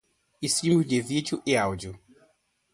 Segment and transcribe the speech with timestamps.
[0.43, 1.95] Streaming de vídeo e áudio